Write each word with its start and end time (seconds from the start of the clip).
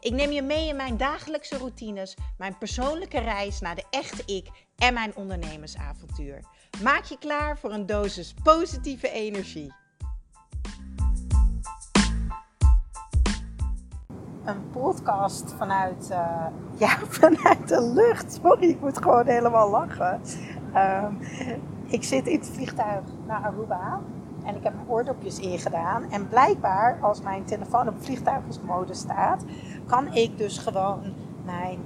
Ik 0.00 0.12
neem 0.12 0.30
je 0.30 0.42
mee 0.42 0.68
in 0.68 0.76
mijn 0.76 0.96
dagelijkse 0.96 1.58
routines, 1.58 2.16
mijn 2.36 2.58
persoonlijke 2.58 3.18
reis 3.18 3.60
naar 3.60 3.74
de 3.74 3.84
echte 3.90 4.22
ik 4.34 4.48
en 4.76 4.94
mijn 4.94 5.16
ondernemersavontuur. 5.16 6.40
Maak 6.82 7.04
je 7.04 7.18
klaar 7.18 7.58
voor 7.58 7.72
een 7.72 7.86
dosis 7.86 8.34
positieve 8.42 9.10
energie. 9.10 9.72
Een 14.44 14.70
podcast 14.70 15.52
vanuit, 15.52 16.08
uh, 16.10 16.46
ja, 16.78 16.98
vanuit 17.20 17.68
de 17.68 17.82
lucht. 17.82 18.32
Sorry, 18.42 18.68
ik 18.68 18.80
moet 18.80 19.02
gewoon 19.02 19.26
helemaal 19.26 19.70
lachen. 19.70 20.20
Uh, 20.74 21.08
ik 21.86 22.04
zit 22.04 22.26
in 22.26 22.38
het 22.38 22.48
vliegtuig 22.48 23.04
naar 23.26 23.42
Aruba 23.42 24.02
en 24.48 24.56
ik 24.56 24.62
heb 24.62 24.74
mijn 24.74 24.88
oordopjes 24.88 25.38
ingedaan. 25.38 26.10
En 26.10 26.28
blijkbaar, 26.28 26.98
als 27.00 27.22
mijn 27.22 27.44
telefoon 27.44 27.88
op 27.88 27.94
vliegtuigmode 27.98 28.94
staat, 28.94 29.44
kan 29.86 30.14
ik 30.14 30.38
dus 30.38 30.58
gewoon 30.58 31.00
mijn 31.44 31.78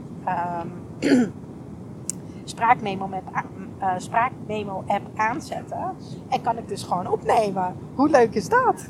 um, 1.00 1.32
spraakmemo, 2.44 3.04
app, 3.12 3.48
uh, 3.80 3.92
spraakmemo 3.96 4.84
app 4.86 5.06
aanzetten. 5.16 5.94
En 6.28 6.42
kan 6.42 6.58
ik 6.58 6.68
dus 6.68 6.82
gewoon 6.82 7.06
opnemen. 7.06 7.76
Hoe 7.94 8.08
leuk 8.08 8.34
is 8.34 8.48
dat? 8.48 8.86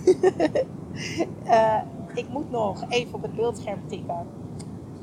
uh, 1.45 1.81
ik 2.23 2.29
moet 2.29 2.51
nog 2.51 2.85
even 2.89 3.15
op 3.15 3.23
het 3.23 3.37
beeldscherm 3.37 3.81
tikken. 3.87 4.27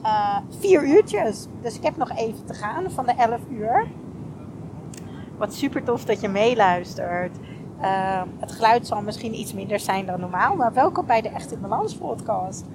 Uh, 0.03 0.37
vier 0.59 0.87
uurtjes. 0.87 1.47
Dus 1.61 1.75
ik 1.75 1.83
heb 1.83 1.97
nog 1.97 2.11
even 2.11 2.45
te 2.45 2.53
gaan 2.53 2.91
van 2.91 3.05
de 3.05 3.13
11 3.17 3.39
uur. 3.51 3.87
Wat 5.37 5.53
super 5.53 5.83
tof 5.83 6.05
dat 6.05 6.21
je 6.21 6.27
meeluistert. 6.27 7.37
Uh, 7.81 8.21
het 8.39 8.51
geluid 8.51 8.87
zal 8.87 9.01
misschien 9.01 9.39
iets 9.39 9.53
minder 9.53 9.79
zijn 9.79 10.05
dan 10.05 10.19
normaal, 10.19 10.55
maar 10.55 10.73
welkom 10.73 11.05
bij 11.05 11.21
de 11.21 11.29
Echt 11.29 11.51
in 11.51 11.61
Balans 11.61 11.95
podcast. 11.95 12.65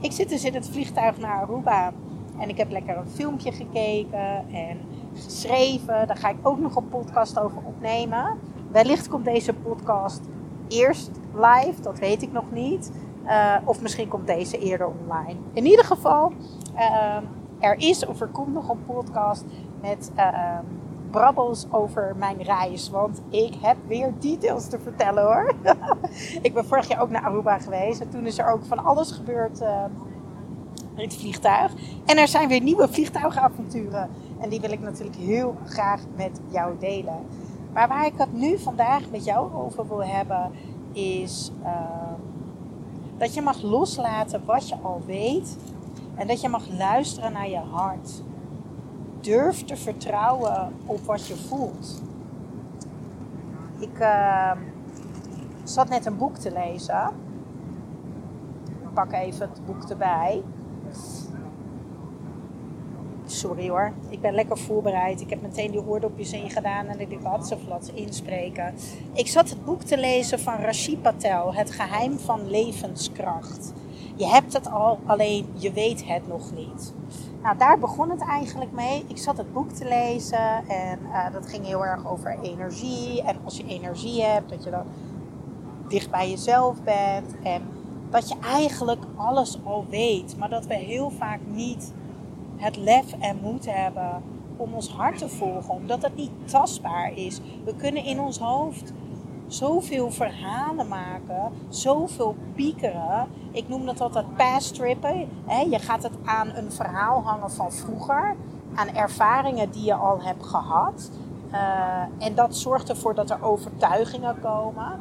Ik 0.00 0.12
zit 0.12 0.28
dus 0.28 0.44
in 0.44 0.54
het 0.54 0.68
vliegtuig 0.68 1.18
naar 1.18 1.42
Aruba 1.42 1.92
en 2.38 2.48
ik 2.48 2.56
heb 2.56 2.70
lekker 2.70 2.96
een 2.96 3.08
filmpje 3.08 3.52
gekeken 3.52 4.44
en 4.52 4.80
geschreven. 5.14 6.06
Daar 6.06 6.16
ga 6.16 6.28
ik 6.28 6.36
ook 6.42 6.58
nog 6.58 6.76
een 6.76 6.88
podcast 6.88 7.38
over 7.38 7.58
opnemen. 7.64 8.38
Wellicht 8.70 9.08
komt 9.08 9.24
deze 9.24 9.54
podcast 9.54 10.20
eerst 10.68 11.10
live, 11.34 11.82
dat 11.82 11.98
weet 11.98 12.22
ik 12.22 12.32
nog 12.32 12.50
niet. 12.50 12.92
Uh, 13.24 13.54
of 13.64 13.82
misschien 13.82 14.08
komt 14.08 14.26
deze 14.26 14.58
eerder 14.58 14.86
online. 14.86 15.38
In 15.52 15.66
ieder 15.66 15.84
geval, 15.84 16.32
uh, 16.74 17.16
er 17.58 17.78
is 17.78 18.06
of 18.06 18.20
er 18.20 18.28
komt 18.28 18.52
nog 18.52 18.68
een 18.68 18.84
podcast 18.86 19.44
met 19.80 20.12
uh, 20.16 20.58
brabbels 21.10 21.66
over 21.70 22.14
mijn 22.16 22.42
reis. 22.42 22.90
Want 22.90 23.20
ik 23.28 23.54
heb 23.60 23.76
weer 23.86 24.12
details 24.18 24.68
te 24.68 24.78
vertellen 24.78 25.22
hoor. 25.24 25.54
ik 26.46 26.54
ben 26.54 26.64
vorig 26.64 26.88
jaar 26.88 27.00
ook 27.00 27.10
naar 27.10 27.22
Aruba 27.22 27.58
geweest. 27.58 28.00
En 28.00 28.08
toen 28.08 28.26
is 28.26 28.38
er 28.38 28.52
ook 28.52 28.64
van 28.64 28.84
alles 28.84 29.10
gebeurd 29.10 29.60
uh, 29.60 29.84
in 30.94 31.04
het 31.04 31.16
vliegtuig. 31.16 31.72
En 32.04 32.18
er 32.18 32.28
zijn 32.28 32.48
weer 32.48 32.62
nieuwe 32.62 32.88
vliegtuigavonturen. 32.88 34.10
En 34.40 34.48
die 34.48 34.60
wil 34.60 34.72
ik 34.72 34.80
natuurlijk 34.80 35.16
heel 35.16 35.56
graag 35.64 36.00
met 36.16 36.40
jou 36.48 36.78
delen. 36.78 37.26
Maar 37.72 37.88
waar 37.88 38.06
ik 38.06 38.14
het 38.16 38.32
nu 38.32 38.58
vandaag 38.58 39.02
met 39.10 39.24
jou 39.24 39.54
over 39.54 39.88
wil 39.88 40.04
hebben, 40.04 40.50
is 40.92 41.52
uh, 41.62 41.70
dat 43.16 43.34
je 43.34 43.42
mag 43.42 43.62
loslaten 43.62 44.42
wat 44.44 44.68
je 44.68 44.74
al 44.82 45.02
weet. 45.06 45.56
En 46.14 46.26
dat 46.26 46.40
je 46.40 46.48
mag 46.48 46.68
luisteren 46.78 47.32
naar 47.32 47.48
je 47.48 47.60
hart 47.70 48.22
durf 49.20 49.64
te 49.64 49.76
vertrouwen 49.76 50.72
op 50.86 51.00
wat 51.00 51.26
je 51.26 51.36
voelt. 51.36 52.02
Ik 53.78 53.98
uh, 54.00 54.52
zat 55.64 55.88
net 55.88 56.06
een 56.06 56.16
boek 56.16 56.36
te 56.36 56.52
lezen. 56.52 57.10
Ik 58.82 58.94
pak 58.94 59.12
even 59.12 59.48
het 59.48 59.66
boek 59.66 59.90
erbij. 59.90 60.42
Sorry 63.26 63.68
hoor, 63.68 63.92
ik 64.08 64.20
ben 64.20 64.34
lekker 64.34 64.58
voorbereid. 64.58 65.20
Ik 65.20 65.30
heb 65.30 65.42
meteen 65.42 65.70
die 65.70 65.86
oordopjes 65.86 66.32
ingedaan 66.32 66.86
en 66.86 67.00
ik 67.00 67.18
had 67.22 67.46
ze 67.46 67.92
inspreken. 67.94 68.74
Ik 69.12 69.26
zat 69.26 69.50
het 69.50 69.64
boek 69.64 69.82
te 69.82 69.98
lezen 69.98 70.40
van 70.40 70.54
Rashi 70.54 70.98
Patel, 70.98 71.54
Het 71.54 71.70
geheim 71.70 72.18
van 72.18 72.50
levenskracht. 72.50 73.72
Je 74.16 74.26
hebt 74.26 74.52
het 74.52 74.70
al, 74.70 74.98
alleen 75.06 75.46
je 75.54 75.72
weet 75.72 76.06
het 76.06 76.28
nog 76.28 76.52
niet. 76.52 76.94
Nou, 77.42 77.58
daar 77.58 77.78
begon 77.78 78.10
het 78.10 78.20
eigenlijk 78.20 78.72
mee. 78.72 79.04
Ik 79.08 79.18
zat 79.18 79.36
het 79.36 79.52
boek 79.52 79.70
te 79.70 79.84
lezen 79.84 80.68
en 80.68 80.98
uh, 81.02 81.32
dat 81.32 81.48
ging 81.48 81.66
heel 81.66 81.86
erg 81.86 82.06
over 82.06 82.38
energie. 82.42 83.22
En 83.22 83.36
als 83.44 83.56
je 83.56 83.66
energie 83.66 84.22
hebt, 84.22 84.50
dat 84.50 84.64
je 84.64 84.70
dan 84.70 84.86
dicht 85.88 86.10
bij 86.10 86.30
jezelf 86.30 86.82
bent. 86.82 87.34
En 87.42 87.62
dat 88.10 88.28
je 88.28 88.34
eigenlijk 88.42 89.04
alles 89.16 89.58
al 89.64 89.86
weet, 89.90 90.36
maar 90.38 90.48
dat 90.48 90.66
we 90.66 90.74
heel 90.74 91.10
vaak 91.10 91.40
niet 91.46 91.92
het 92.56 92.76
lef 92.76 93.12
en 93.20 93.38
moed 93.42 93.66
hebben 93.74 94.22
om 94.56 94.74
ons 94.74 94.90
hart 94.90 95.18
te 95.18 95.28
volgen, 95.28 95.74
omdat 95.74 96.02
het 96.02 96.16
niet 96.16 96.30
tastbaar 96.44 97.12
is. 97.14 97.40
We 97.64 97.74
kunnen 97.74 98.04
in 98.04 98.20
ons 98.20 98.38
hoofd 98.38 98.92
zoveel 99.48 100.10
verhalen 100.10 100.88
maken, 100.88 101.52
zoveel 101.68 102.36
piekeren. 102.54 103.28
Ik 103.50 103.68
noem 103.68 103.86
dat 103.86 104.00
altijd 104.00 104.36
past 104.36 104.74
trippen. 104.74 105.28
Je 105.70 105.78
gaat 105.78 106.02
het 106.02 106.12
aan 106.24 106.50
een 106.54 106.72
verhaal 106.72 107.22
hangen 107.22 107.50
van 107.50 107.72
vroeger, 107.72 108.36
aan 108.74 108.88
ervaringen 108.88 109.70
die 109.70 109.84
je 109.84 109.94
al 109.94 110.22
hebt 110.22 110.46
gehad. 110.46 111.10
Uh, 111.52 112.26
en 112.26 112.34
dat 112.34 112.56
zorgt 112.56 112.88
ervoor 112.88 113.14
dat 113.14 113.30
er 113.30 113.42
overtuigingen 113.42 114.40
komen. 114.40 115.00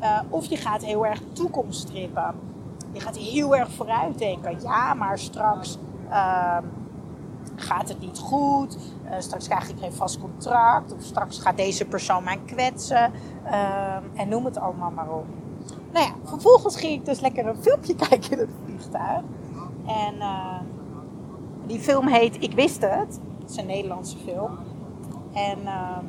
Uh, 0.00 0.18
of 0.28 0.46
je 0.46 0.56
gaat 0.56 0.84
heel 0.84 1.06
erg 1.06 1.20
toekomst 1.32 1.86
trippen. 1.86 2.34
Je 2.92 3.00
gaat 3.00 3.16
heel 3.16 3.56
erg 3.56 3.70
vooruit 3.70 4.18
denken. 4.18 4.60
Ja, 4.60 4.94
maar 4.94 5.18
straks 5.18 5.78
uh, 6.10 6.58
gaat 7.64 7.88
het 7.88 8.00
niet 8.00 8.18
goed. 8.18 8.76
Uh, 9.04 9.10
straks 9.18 9.48
krijg 9.48 9.68
ik 9.68 9.78
geen 9.78 9.92
vast 9.92 10.20
contract. 10.20 10.92
Of 10.92 11.02
straks 11.02 11.38
gaat 11.38 11.56
deze 11.56 11.84
persoon 11.84 12.24
mij 12.24 12.40
kwetsen. 12.46 13.12
Uh, 13.44 13.96
en 14.14 14.28
noem 14.28 14.44
het 14.44 14.58
allemaal 14.58 14.90
maar 14.90 15.10
op. 15.10 15.26
Nou 15.92 16.06
ja, 16.06 16.12
vervolgens 16.24 16.76
ging 16.76 16.92
ik 16.92 17.04
dus 17.04 17.20
lekker 17.20 17.46
een 17.46 17.62
filmpje 17.62 17.94
kijken 18.08 18.30
in 18.30 18.38
het 18.38 18.50
vliegtuig. 18.64 19.22
En 19.86 20.14
uh, 20.14 20.58
die 21.66 21.78
film 21.78 22.06
heet 22.06 22.42
Ik 22.42 22.52
wist 22.52 22.80
het. 22.80 23.20
Het 23.40 23.50
is 23.50 23.56
een 23.56 23.66
Nederlandse 23.66 24.16
film. 24.16 24.58
En 25.32 25.66
ehm, 25.66 26.04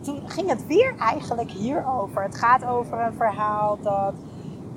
toen 0.00 0.22
ging 0.26 0.48
het 0.48 0.66
weer 0.66 0.94
eigenlijk 0.98 1.50
hierover. 1.50 2.22
Het 2.22 2.36
gaat 2.36 2.64
over 2.64 3.00
een 3.00 3.14
verhaal 3.14 3.78
dat, 3.82 4.14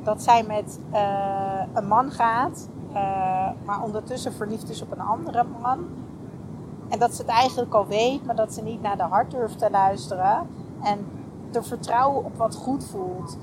dat 0.03 0.23
zij 0.23 0.43
met 0.43 0.79
eh, 0.91 1.61
een 1.73 1.87
man 1.87 2.11
gaat 2.11 2.69
uh, 2.97 3.49
maar 3.65 3.83
ondertussen 3.83 4.33
verliefd 4.33 4.69
is 4.69 4.81
op 4.81 4.91
een 4.91 5.01
andere 5.01 5.45
man. 5.61 5.79
En 6.89 6.99
dat 6.99 7.15
ze 7.15 7.21
het 7.21 7.31
eigenlijk 7.31 7.73
al 7.73 7.87
weet, 7.87 8.25
maar 8.25 8.35
dat 8.35 8.53
ze 8.53 8.61
niet 8.61 8.81
naar 8.81 8.97
de 8.97 9.03
hart 9.03 9.31
durft 9.31 9.59
te 9.59 9.69
luisteren. 9.71 10.47
En 10.83 11.05
te 11.49 11.63
vertrouwen 11.63 12.25
op 12.25 12.35
wat 12.35 12.55
goed 12.55 12.85
voelt. 12.85 13.37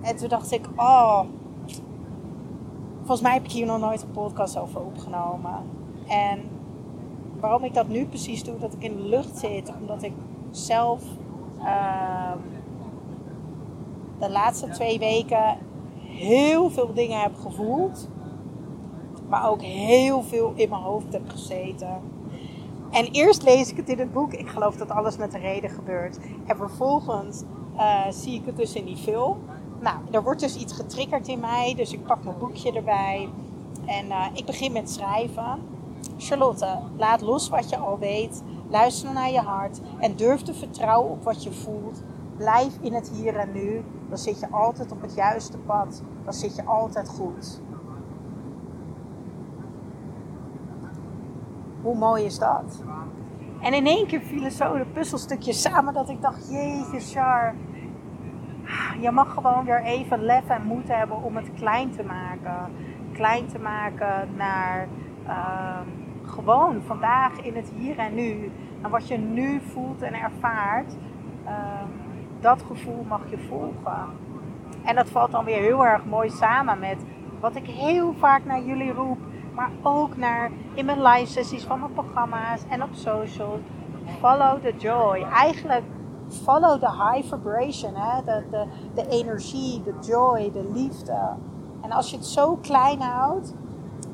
En 0.00 0.16
toen 0.16 0.28
dacht 0.28 0.52
ik, 0.52 0.68
oh, 0.76 1.20
volgens 2.98 3.20
mij 3.20 3.32
heb 3.32 3.44
ik 3.44 3.50
hier 3.50 3.66
nog 3.66 3.80
nooit 3.80 4.02
een 4.02 4.10
podcast 4.10 4.58
over 4.58 4.80
opgenomen. 4.80 5.54
En 6.08 6.40
waarom 7.40 7.64
ik 7.64 7.74
dat 7.74 7.88
nu 7.88 8.06
precies 8.06 8.44
doe, 8.44 8.58
dat 8.58 8.72
ik 8.72 8.82
in 8.82 8.96
de 8.96 9.02
lucht 9.02 9.38
zit, 9.38 9.72
omdat 9.80 10.02
ik 10.02 10.12
zelf 10.50 11.02
uh, 11.58 12.32
de 14.18 14.30
laatste 14.30 14.68
twee 14.68 14.98
weken 14.98 15.58
heel 16.16 16.70
veel 16.70 16.92
dingen 16.94 17.20
heb 17.20 17.34
gevoeld. 17.34 18.08
Maar 19.28 19.50
ook 19.50 19.62
heel 19.62 20.22
veel 20.22 20.52
in 20.54 20.68
mijn 20.68 20.82
hoofd 20.82 21.12
heb 21.12 21.28
gezeten. 21.28 22.00
En 22.90 23.04
eerst 23.04 23.42
lees 23.42 23.70
ik 23.70 23.76
het 23.76 23.88
in 23.88 23.98
het 23.98 24.12
boek. 24.12 24.32
Ik 24.32 24.48
geloof 24.48 24.76
dat 24.76 24.90
alles 24.90 25.16
met 25.16 25.34
een 25.34 25.40
reden 25.40 25.70
gebeurt. 25.70 26.18
En 26.46 26.56
vervolgens 26.56 27.42
uh, 27.76 28.00
zie 28.10 28.34
ik 28.34 28.46
het 28.46 28.56
dus 28.56 28.74
in 28.74 28.84
die 28.84 28.96
film. 28.96 29.38
Nou, 29.80 29.96
er 30.10 30.22
wordt 30.22 30.40
dus 30.40 30.56
iets 30.56 30.72
getriggerd 30.72 31.28
in 31.28 31.40
mij. 31.40 31.74
Dus 31.76 31.92
ik 31.92 32.04
pak 32.04 32.24
mijn 32.24 32.38
boekje 32.38 32.72
erbij. 32.72 33.28
En 33.86 34.06
uh, 34.06 34.26
ik 34.32 34.44
begin 34.44 34.72
met 34.72 34.90
schrijven. 34.90 35.58
Charlotte, 36.16 36.78
laat 36.96 37.20
los 37.20 37.48
wat 37.48 37.70
je 37.70 37.76
al 37.76 37.98
weet. 37.98 38.42
Luister 38.70 39.12
naar 39.12 39.30
je 39.30 39.40
hart. 39.40 39.80
En 39.98 40.16
durf 40.16 40.42
te 40.42 40.54
vertrouwen 40.54 41.10
op 41.10 41.24
wat 41.24 41.42
je 41.42 41.52
voelt. 41.52 42.02
Blijf 42.36 42.78
in 42.80 42.94
het 42.94 43.08
hier 43.08 43.36
en 43.36 43.52
nu. 43.52 43.84
Dan 44.08 44.18
zit 44.18 44.40
je 44.40 44.50
altijd 44.50 44.92
op 44.92 45.02
het 45.02 45.14
juiste 45.14 45.58
pad. 45.58 46.02
Dan 46.24 46.32
zit 46.32 46.56
je 46.56 46.64
altijd 46.64 47.08
goed. 47.08 47.60
Hoe 51.82 51.96
mooi 51.96 52.24
is 52.24 52.38
dat? 52.38 52.82
En 53.60 53.72
in 53.72 53.86
één 53.86 54.06
keer 54.06 54.20
vielen 54.20 54.50
zo 54.50 54.78
de 54.78 54.86
puzzelstukjes 54.86 55.62
samen 55.62 55.94
dat 55.94 56.08
ik 56.08 56.22
dacht, 56.22 56.50
jeetje 56.50 57.00
Char, 57.00 57.54
je 59.00 59.10
mag 59.10 59.34
gewoon 59.34 59.64
weer 59.64 59.82
even 59.82 60.22
lef 60.22 60.48
en 60.48 60.62
moed 60.62 60.88
hebben 60.88 61.22
om 61.22 61.36
het 61.36 61.50
klein 61.54 61.90
te 61.90 62.02
maken. 62.02 62.72
Klein 63.12 63.46
te 63.46 63.58
maken 63.58 64.28
naar 64.36 64.88
ehm, 65.26 65.88
gewoon 66.24 66.82
vandaag 66.86 67.40
in 67.40 67.56
het 67.56 67.72
hier 67.76 67.98
en 67.98 68.14
nu. 68.14 68.52
En 68.82 68.90
wat 68.90 69.08
je 69.08 69.16
nu 69.16 69.60
voelt 69.60 70.02
en 70.02 70.14
ervaart, 70.14 70.96
dat 72.40 72.62
gevoel 72.62 73.04
mag 73.08 73.20
je 73.30 73.38
volgen. 73.38 74.08
En 74.84 74.94
dat 74.94 75.08
valt 75.08 75.30
dan 75.30 75.44
weer 75.44 75.60
heel 75.60 75.86
erg 75.86 76.04
mooi 76.04 76.30
samen 76.30 76.78
met 76.78 77.04
wat 77.40 77.56
ik 77.56 77.66
heel 77.66 78.14
vaak 78.18 78.44
naar 78.44 78.62
jullie 78.62 78.92
roep, 78.92 79.18
maar 79.54 79.70
ook 79.82 80.16
naar 80.16 80.50
in 80.74 80.84
mijn 80.84 81.02
live 81.02 81.26
sessies 81.32 81.64
van 81.64 81.80
mijn 81.80 81.92
programma's 81.92 82.62
en 82.68 82.82
op 82.82 82.88
socials. 82.92 83.60
Follow 84.20 84.60
the 84.60 84.74
joy. 84.78 85.26
Eigenlijk 85.32 85.84
follow 86.28 86.80
the 86.80 86.90
high 86.90 87.28
vibration, 87.28 87.94
hè? 87.94 88.24
De, 88.24 88.44
de, 88.50 88.66
de 88.94 89.08
energie, 89.08 89.82
de 89.82 89.94
joy, 90.00 90.50
de 90.52 90.70
liefde. 90.74 91.18
En 91.82 91.92
als 91.92 92.10
je 92.10 92.16
het 92.16 92.26
zo 92.26 92.56
klein 92.56 93.00
houdt 93.00 93.54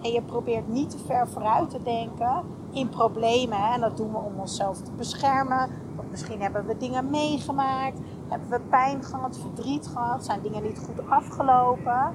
en 0.03 0.11
je 0.11 0.23
probeert 0.23 0.69
niet 0.69 0.91
te 0.91 0.99
ver 0.99 1.29
vooruit 1.29 1.71
te 1.71 1.83
denken 1.83 2.43
in 2.73 2.89
problemen, 2.89 3.73
en 3.73 3.81
dat 3.81 3.97
doen 3.97 4.13
we 4.13 4.19
om 4.19 4.39
onszelf 4.39 4.81
te 4.81 4.93
beschermen. 4.93 5.71
Misschien 6.13 6.41
hebben 6.41 6.67
we 6.67 6.77
dingen 6.77 7.11
meegemaakt, 7.11 7.99
hebben 8.29 8.49
we 8.49 8.61
pijn 8.61 9.05
gehad, 9.05 9.39
verdriet 9.39 9.87
gehad, 9.87 10.25
zijn 10.25 10.43
dingen 10.43 10.63
niet 10.63 10.79
goed 10.79 11.09
afgelopen. 11.09 12.15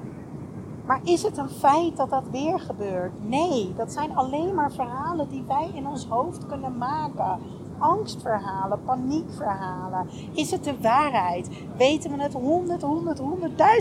Maar 0.86 1.00
is 1.04 1.22
het 1.22 1.36
een 1.36 1.48
feit 1.48 1.96
dat 1.96 2.10
dat 2.10 2.28
weer 2.30 2.60
gebeurt? 2.60 3.28
Nee, 3.28 3.74
dat 3.76 3.92
zijn 3.92 4.16
alleen 4.16 4.54
maar 4.54 4.72
verhalen 4.72 5.28
die 5.28 5.44
wij 5.48 5.70
in 5.74 5.86
ons 5.86 6.06
hoofd 6.06 6.46
kunnen 6.46 6.78
maken 6.78 7.38
angstverhalen, 7.78 8.84
paniekverhalen? 8.84 10.08
Is 10.32 10.50
het 10.50 10.64
de 10.64 10.80
waarheid? 10.80 11.48
Weten 11.76 12.10
we 12.10 12.22
het 12.22 12.32
100, 12.32 12.82
100, 12.82 13.20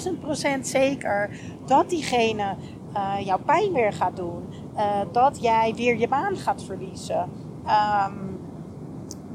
100.000 0.09 0.19
procent 0.19 0.67
zeker 0.67 1.29
dat 1.65 1.89
diegene 1.89 2.55
uh, 2.93 3.25
jouw 3.25 3.39
pijn 3.45 3.73
weer 3.73 3.93
gaat 3.93 4.15
doen? 4.15 4.43
Uh, 4.75 4.83
dat 5.11 5.41
jij 5.41 5.73
weer 5.75 5.97
je 5.97 6.07
baan 6.07 6.35
gaat 6.35 6.63
verliezen? 6.63 7.29
Um, 7.65 8.26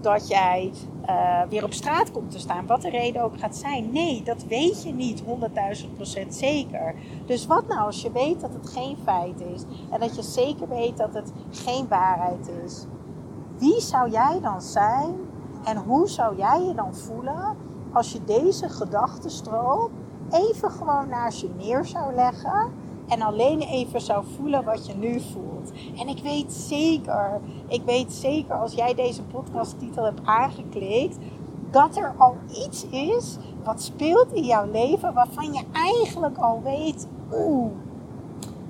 dat 0.03 0.29
jij 0.29 0.73
uh, 1.09 1.41
weer 1.49 1.65
op 1.65 1.73
straat 1.73 2.11
komt 2.11 2.31
te 2.31 2.39
staan, 2.39 2.67
wat 2.67 2.83
de 2.83 2.91
reden 2.91 3.23
ook 3.23 3.39
gaat 3.39 3.57
zijn. 3.57 3.93
Nee, 3.93 4.23
dat 4.23 4.45
weet 4.45 4.83
je 4.83 4.93
niet 4.93 5.23
100.000% 5.23 6.29
zeker. 6.29 6.95
Dus 7.27 7.47
wat 7.47 7.69
nou 7.69 7.81
als 7.81 8.03
je 8.03 8.13
weet 8.13 8.41
dat 8.41 8.55
het 8.55 8.71
geen 8.71 8.97
feit 9.05 9.41
is 9.55 9.65
en 9.91 10.01
dat 10.01 10.17
je 10.17 10.23
zeker 10.23 10.69
weet 10.69 10.97
dat 10.97 11.15
het 11.15 11.33
geen 11.51 11.89
waarheid 11.89 12.51
is? 12.65 12.87
Wie 13.59 13.81
zou 13.81 14.11
jij 14.11 14.39
dan 14.43 14.63
zijn 14.63 15.15
en 15.65 15.77
hoe 15.77 16.09
zou 16.09 16.37
jij 16.37 16.63
je 16.63 16.75
dan 16.75 16.95
voelen 16.95 17.57
als 17.93 18.13
je 18.13 18.25
deze 18.25 18.69
gedachtenstroom 18.69 19.91
even 20.31 20.71
gewoon 20.71 21.09
naast 21.09 21.41
je 21.41 21.51
neer 21.57 21.85
zou 21.85 22.15
leggen 22.15 22.73
en 23.09 23.23
alleen 23.23 23.61
even 23.61 24.01
zou 24.01 24.25
voelen 24.37 24.65
wat 24.65 24.87
je 24.87 24.95
nu 24.95 25.21
voelt. 25.21 25.73
En 25.99 26.09
ik 26.09 26.23
weet 26.23 26.53
zeker, 26.53 27.41
ik 27.69 27.83
weet 27.85 28.13
zeker 28.13 28.55
als 28.55 28.73
jij 28.73 28.95
deze 28.95 29.23
podcasttitel 29.23 30.05
hebt 30.05 30.21
aangeklikt, 30.25 31.19
dat 31.71 31.97
er 31.97 32.15
al 32.19 32.37
iets 32.67 32.87
is 32.87 33.39
wat 33.65 33.83
speelt 33.83 34.33
in 34.33 34.45
jouw 34.45 34.71
leven 34.71 35.15
waarvan 35.15 35.53
je 35.53 35.63
eigenlijk 35.73 36.39
al 36.39 36.61
weet, 36.63 37.09
oeh, 37.33 37.73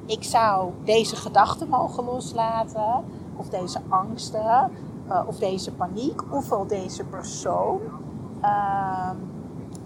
ik 0.07 0.25
zou 0.25 0.71
deze 0.85 1.17
gedachten 1.17 1.69
mogen 1.69 2.05
loslaten 2.05 3.05
of 3.37 3.49
deze 3.49 3.81
angsten, 3.89 4.71
uh, 5.09 5.23
of 5.27 5.39
deze 5.39 5.73
paniek, 5.73 6.33
ofwel 6.33 6.67
deze 6.67 7.05
persoon. 7.05 7.81
Uh, 8.43 9.11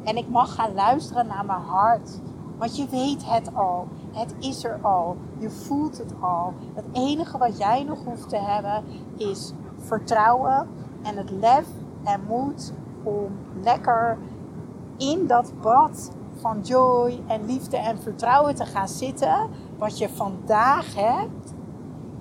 en 0.05 0.17
ik 0.17 0.29
mag 0.29 0.55
gaan 0.55 0.75
luisteren 0.75 1.27
naar 1.27 1.45
mijn 1.45 1.61
hart. 1.61 2.21
Want 2.58 2.76
je 2.76 2.87
weet 2.88 3.31
het 3.31 3.55
al. 3.55 3.88
Het 4.12 4.35
is 4.38 4.64
er 4.64 4.79
al. 4.82 5.17
Je 5.38 5.50
voelt 5.50 5.99
het 5.99 6.12
al. 6.20 6.53
Het 6.75 6.85
enige 6.93 7.38
wat 7.38 7.58
jij 7.58 7.85
nog 7.85 8.05
hoeft 8.05 8.29
te 8.29 8.38
hebben 8.38 8.85
is 9.17 9.53
vertrouwen 9.79 10.69
en 11.03 11.17
het 11.17 11.31
lef 11.31 11.67
en 12.05 12.20
moed 12.29 12.73
om 13.03 13.32
lekker 13.62 14.19
in 14.97 15.26
dat 15.26 15.53
bad 15.61 16.11
van 16.41 16.61
joy 16.61 17.20
en 17.26 17.47
liefde 17.47 17.76
en 17.76 17.99
vertrouwen 17.99 18.55
te 18.55 18.67
gaan 18.67 18.88
zitten. 18.88 19.50
Wat 19.79 19.99
je 19.99 20.09
vandaag 20.09 20.94
hebt. 20.94 21.55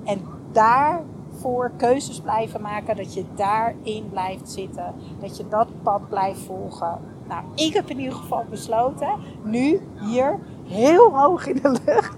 En 0.03 0.21
daarvoor 0.51 1.71
keuzes 1.77 2.21
blijven 2.21 2.61
maken. 2.61 2.95
Dat 2.95 3.13
je 3.13 3.25
daarin 3.35 4.09
blijft 4.09 4.49
zitten. 4.49 4.93
Dat 5.19 5.38
je 5.38 5.47
dat 5.47 5.67
pad 5.83 6.09
blijft 6.09 6.39
volgen. 6.39 7.14
Nou, 7.27 7.44
ik 7.56 7.74
heb 7.74 7.89
in 7.89 8.00
ieder 8.00 8.16
geval 8.16 8.45
besloten, 8.50 9.10
nu, 9.44 9.81
hier, 10.00 10.39
heel 10.63 11.18
hoog 11.18 11.48
in 11.48 11.60
de 11.62 11.80
lucht, 11.86 12.18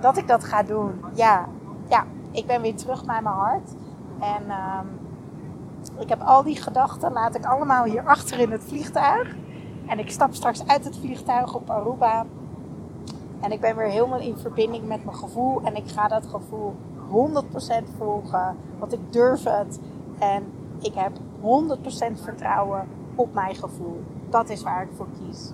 dat 0.00 0.16
ik 0.16 0.28
dat 0.28 0.44
ga 0.44 0.62
doen. 0.62 1.00
Ja, 1.14 1.48
ja 1.88 2.04
ik 2.30 2.46
ben 2.46 2.62
weer 2.62 2.76
terug 2.76 3.04
bij 3.04 3.22
mijn 3.22 3.34
hart. 3.34 3.70
En 4.20 4.42
uh, 4.46 4.80
ik 5.98 6.08
heb 6.08 6.22
al 6.22 6.42
die 6.42 6.62
gedachten, 6.62 7.12
laat 7.12 7.34
ik 7.34 7.44
allemaal 7.44 7.84
hier 7.84 8.06
achter 8.06 8.38
in 8.38 8.50
het 8.50 8.64
vliegtuig. 8.64 9.36
En 9.86 9.98
ik 9.98 10.10
stap 10.10 10.34
straks 10.34 10.66
uit 10.66 10.84
het 10.84 10.96
vliegtuig 10.96 11.54
op 11.54 11.70
Aruba. 11.70 12.26
En 13.40 13.52
ik 13.52 13.60
ben 13.60 13.76
weer 13.76 13.88
helemaal 13.88 14.20
in 14.20 14.38
verbinding 14.38 14.88
met 14.88 15.04
mijn 15.04 15.16
gevoel. 15.16 15.60
En 15.62 15.76
ik 15.76 15.88
ga 15.88 16.08
dat 16.08 16.26
gevoel 16.26 16.76
100% 17.08 17.96
volgen. 17.96 18.56
Want 18.78 18.92
ik 18.92 19.12
durf 19.12 19.44
het. 19.44 19.80
En 20.18 20.52
ik 20.80 20.94
heb 20.94 21.12
100% 22.16 22.22
vertrouwen 22.22 22.88
op 23.14 23.34
mijn 23.34 23.54
gevoel. 23.54 24.04
Dat 24.30 24.48
is 24.48 24.62
waar 24.62 24.82
ik 24.82 24.88
voor 24.96 25.06
kies. 25.18 25.52